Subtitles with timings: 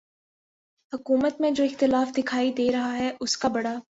[0.93, 3.75] حکومت میں جو اختلاف دکھائی دے رہا ہے اس کا بڑا